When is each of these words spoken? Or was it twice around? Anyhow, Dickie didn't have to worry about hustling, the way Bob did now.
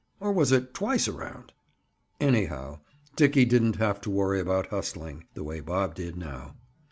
Or 0.19 0.31
was 0.33 0.51
it 0.51 0.73
twice 0.73 1.07
around? 1.07 1.53
Anyhow, 2.19 2.79
Dickie 3.15 3.45
didn't 3.45 3.75
have 3.75 4.01
to 4.01 4.09
worry 4.09 4.39
about 4.39 4.69
hustling, 4.69 5.25
the 5.35 5.43
way 5.43 5.59
Bob 5.59 5.93
did 5.93 6.17
now. 6.17 6.55